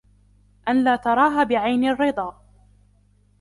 [0.67, 2.33] أَنْ لَا تَرَاهَا بِعَيْنِ الرِّضَى